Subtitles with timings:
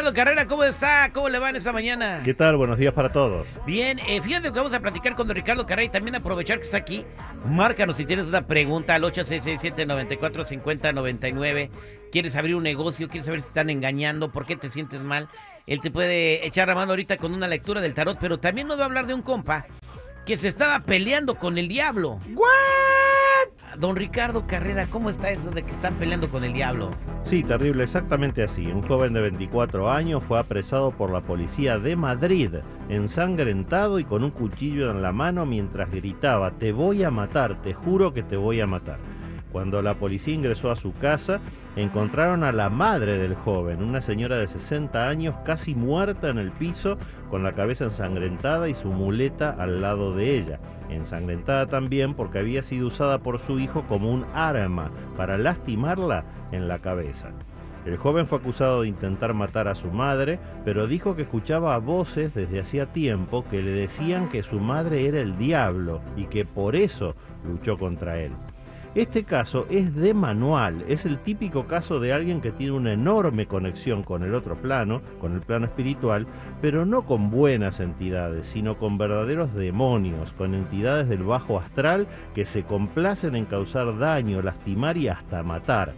[0.00, 1.10] Ricardo Carrera, ¿cómo está?
[1.12, 2.22] ¿Cómo le va en esta mañana?
[2.24, 2.56] ¿Qué tal?
[2.56, 3.46] Buenos días para todos.
[3.66, 6.64] Bien, eh, fíjate que vamos a platicar con don Ricardo Carrera y también aprovechar que
[6.64, 7.04] está aquí.
[7.44, 11.68] Márcanos si tienes una pregunta al 8667-945099.
[12.10, 13.10] ¿Quieres abrir un negocio?
[13.10, 14.32] ¿Quieres saber si están engañando?
[14.32, 15.28] ¿Por qué te sientes mal?
[15.66, 18.78] Él te puede echar la mano ahorita con una lectura del tarot, pero también nos
[18.78, 19.66] va a hablar de un compa
[20.24, 22.20] que se estaba peleando con el diablo.
[22.32, 22.79] ¿What?
[23.78, 26.90] Don Ricardo Carrera, ¿cómo está eso de que están peleando con el diablo?
[27.22, 28.66] Sí, terrible, exactamente así.
[28.66, 32.50] Un joven de 24 años fue apresado por la policía de Madrid,
[32.88, 37.72] ensangrentado y con un cuchillo en la mano mientras gritaba, te voy a matar, te
[37.72, 38.98] juro que te voy a matar.
[39.52, 41.40] Cuando la policía ingresó a su casa,
[41.74, 46.52] encontraron a la madre del joven, una señora de 60 años casi muerta en el
[46.52, 46.98] piso,
[47.30, 50.60] con la cabeza ensangrentada y su muleta al lado de ella.
[50.88, 56.68] Ensangrentada también porque había sido usada por su hijo como un arma para lastimarla en
[56.68, 57.30] la cabeza.
[57.86, 62.34] El joven fue acusado de intentar matar a su madre, pero dijo que escuchaba voces
[62.34, 66.76] desde hacía tiempo que le decían que su madre era el diablo y que por
[66.76, 67.14] eso
[67.44, 68.32] luchó contra él.
[68.96, 73.46] Este caso es de manual, es el típico caso de alguien que tiene una enorme
[73.46, 76.26] conexión con el otro plano, con el plano espiritual,
[76.60, 82.44] pero no con buenas entidades, sino con verdaderos demonios, con entidades del bajo astral que
[82.44, 85.92] se complacen en causar daño, lastimar y hasta matar.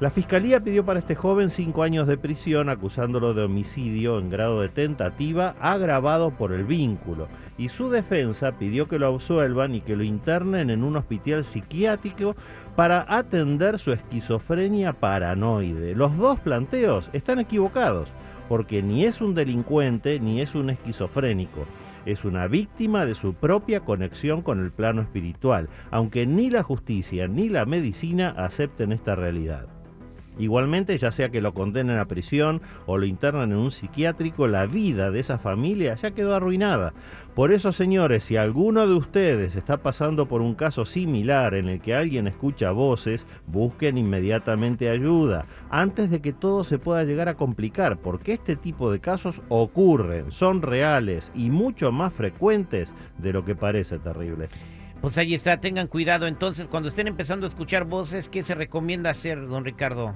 [0.00, 4.60] La fiscalía pidió para este joven cinco años de prisión acusándolo de homicidio en grado
[4.60, 9.94] de tentativa agravado por el vínculo y su defensa pidió que lo absuelvan y que
[9.94, 12.34] lo internen en un hospital psiquiátrico
[12.74, 15.94] para atender su esquizofrenia paranoide.
[15.94, 18.08] Los dos planteos están equivocados
[18.48, 21.66] porque ni es un delincuente ni es un esquizofrénico
[22.04, 27.28] es una víctima de su propia conexión con el plano espiritual, aunque ni la justicia
[27.28, 29.68] ni la medicina acepten esta realidad.
[30.38, 34.66] Igualmente, ya sea que lo condenen a prisión o lo internan en un psiquiátrico, la
[34.66, 36.92] vida de esa familia ya quedó arruinada.
[37.34, 41.80] Por eso, señores, si alguno de ustedes está pasando por un caso similar en el
[41.80, 47.34] que alguien escucha voces, busquen inmediatamente ayuda, antes de que todo se pueda llegar a
[47.34, 53.44] complicar, porque este tipo de casos ocurren, son reales y mucho más frecuentes de lo
[53.44, 54.48] que parece terrible.
[55.00, 59.10] Pues ahí está, tengan cuidado entonces cuando estén empezando a escuchar voces, ¿qué se recomienda
[59.10, 60.14] hacer, don Ricardo?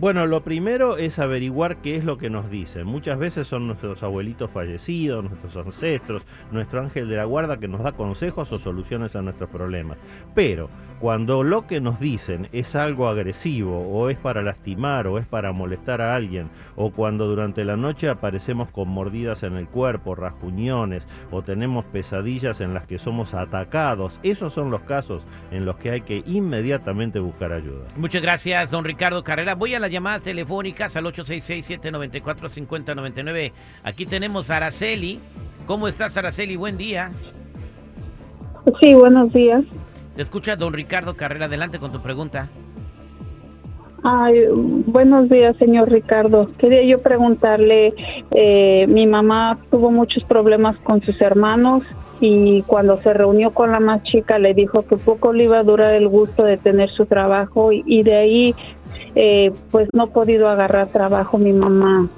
[0.00, 2.84] Bueno, lo primero es averiguar qué es lo que nos dicen.
[2.84, 7.80] Muchas veces son nuestros abuelitos fallecidos, nuestros ancestros, nuestro ángel de la guarda que nos
[7.80, 9.96] da consejos o soluciones a nuestros problemas.
[10.34, 10.68] Pero
[10.98, 15.52] cuando lo que nos dicen es algo agresivo o es para lastimar o es para
[15.52, 21.06] molestar a alguien o cuando durante la noche aparecemos con mordidas en el cuerpo, rasguñones
[21.30, 25.90] o tenemos pesadillas en las que somos atacados, esos son los casos en los que
[25.90, 27.86] hay que inmediatamente buscar ayuda.
[27.96, 29.54] Muchas gracias, don Ricardo Carrera.
[29.54, 33.52] Voy a las llamadas telefónicas al 866-794-5099.
[33.84, 35.20] Aquí tenemos a Araceli.
[35.66, 36.56] ¿Cómo estás, Araceli?
[36.56, 37.10] Buen día.
[38.80, 39.62] Sí, buenos días.
[40.16, 41.44] Te escucha don Ricardo Carrera.
[41.46, 42.48] Adelante con tu pregunta.
[44.02, 44.46] Ay,
[44.86, 46.48] buenos días, señor Ricardo.
[46.56, 47.92] Quería yo preguntarle,
[48.30, 51.82] eh, mi mamá tuvo muchos problemas con sus hermanos
[52.20, 55.62] y cuando se reunió con la más chica le dijo que poco le iba a
[55.62, 58.54] durar el gusto de tener su trabajo y de ahí
[59.14, 62.08] eh, pues no he podido agarrar trabajo mi mamá.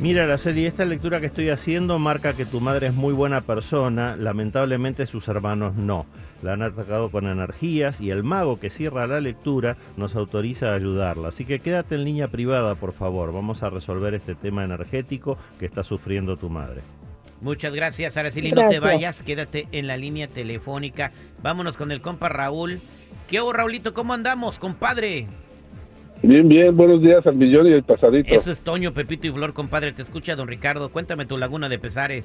[0.00, 3.42] Mira, la serie, esta lectura que estoy haciendo marca que tu madre es muy buena
[3.42, 6.06] persona, lamentablemente sus hermanos no.
[6.42, 10.74] La han atacado con energías y el mago que cierra la lectura nos autoriza a
[10.74, 11.28] ayudarla.
[11.28, 13.32] Así que quédate en línea privada, por favor.
[13.32, 16.82] Vamos a resolver este tema energético que está sufriendo tu madre.
[17.40, 18.52] Muchas gracias, Araceli.
[18.52, 21.12] No te vayas, quédate en la línea telefónica.
[21.40, 22.80] Vámonos con el compa Raúl.
[23.28, 23.94] ¿Qué hubo, Raulito?
[23.94, 25.28] ¿Cómo andamos, compadre?
[26.26, 28.34] Bien, bien, buenos días al millón y el pasadito.
[28.34, 29.92] Eso es Toño, Pepito y Flor, compadre.
[29.92, 30.88] Te escucha don Ricardo.
[30.88, 32.24] Cuéntame tu laguna de pesares.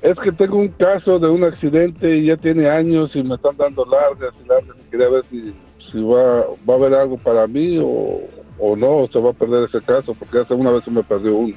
[0.00, 3.56] Es que tengo un caso de un accidente y ya tiene años y me están
[3.56, 4.76] dando largas y largas.
[4.78, 5.52] Y quería ver si,
[5.90, 8.20] si va, va a haber algo para mí o,
[8.60, 11.02] o no, o se va a perder ese caso, porque hace una vez se me
[11.02, 11.56] perdió uno.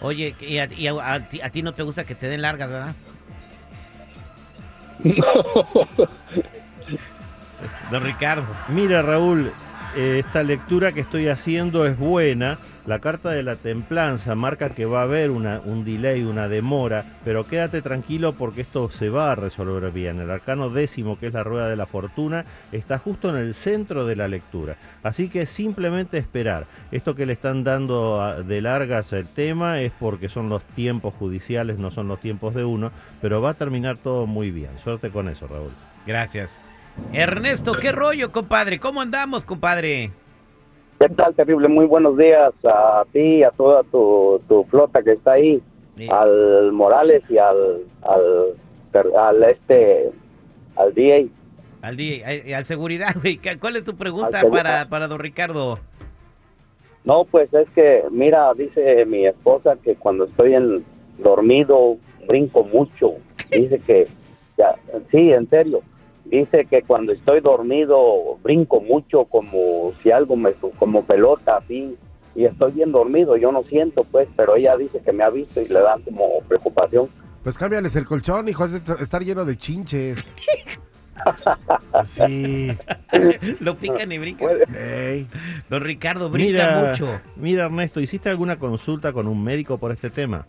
[0.00, 2.70] Oye, y, a, y a, ti, a, ti, no te gusta que te den largas,
[2.70, 2.94] ¿verdad?
[5.02, 5.88] No.
[7.90, 8.46] Don Ricardo.
[8.68, 9.52] Mira, Raúl,
[9.96, 12.58] eh, esta lectura que estoy haciendo es buena.
[12.86, 17.04] La carta de la templanza marca que va a haber una, un delay, una demora,
[17.24, 20.18] pero quédate tranquilo porque esto se va a resolver bien.
[20.18, 24.06] El arcano décimo, que es la rueda de la fortuna, está justo en el centro
[24.06, 24.76] de la lectura.
[25.02, 26.66] Así que simplemente esperar.
[26.90, 31.78] Esto que le están dando de largas el tema es porque son los tiempos judiciales,
[31.78, 34.70] no son los tiempos de uno, pero va a terminar todo muy bien.
[34.82, 35.72] Suerte con eso, Raúl.
[36.06, 36.69] Gracias.
[37.12, 38.78] Ernesto, ¿qué rollo, compadre?
[38.78, 40.10] ¿Cómo andamos, compadre?
[41.00, 41.66] ¿Qué tal, terrible?
[41.68, 45.60] Muy buenos días a ti, a toda tu, tu flota que está ahí,
[45.96, 46.08] Sí.
[46.10, 48.54] al Morales y al, al,
[49.18, 50.10] al este,
[50.76, 51.28] al DA.
[51.82, 53.36] Al, día, al, al seguridad, güey.
[53.38, 55.78] ¿Cu- ¿Cuál es tu pregunta para, para don Ricardo?
[57.04, 60.84] No, pues es que, mira, dice mi esposa que cuando estoy en
[61.18, 61.96] dormido
[62.28, 63.14] brinco mucho.
[63.50, 64.06] Dice que,
[64.56, 64.76] ya,
[65.10, 65.80] sí, en serio.
[66.30, 71.96] Dice que cuando estoy dormido brinco mucho como si algo me, como pelota, así.
[72.36, 75.60] Y estoy bien dormido, yo no siento, pues, pero ella dice que me ha visto
[75.60, 77.08] y le da como preocupación.
[77.42, 80.24] Pues cámbiales el colchón, hijo, es de estar lleno de chinches.
[82.06, 82.74] Sí.
[83.60, 84.48] Lo pican y brincan.
[84.48, 85.26] Puede- Ey.
[85.68, 87.20] Don Ricardo, brinca Mira, mucho.
[87.36, 90.46] mira Ernesto, ¿hiciste alguna consulta con un médico por este tema?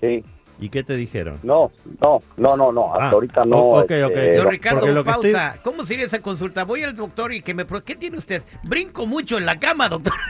[0.00, 0.24] Sí,
[0.60, 1.38] ¿Y qué te dijeron?
[1.42, 1.70] no,
[2.00, 3.56] no, no, no, no, hasta Ah, ahorita no.
[3.58, 4.14] ok, este, ok.
[4.36, 5.56] Don no, Ricardo, que estoy- pausa.
[5.62, 6.64] ¿Cómo sería esa consulta?
[6.64, 7.64] Voy al doctor y que me...
[7.64, 8.42] pro- ¿Qué tiene usted?
[8.64, 10.12] Brinco mucho en la cama, doctor.